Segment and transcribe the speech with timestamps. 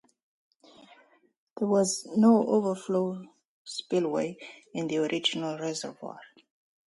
[1.57, 3.23] There was no overflow
[3.65, 4.35] spillway
[4.73, 6.19] in the original reservoir.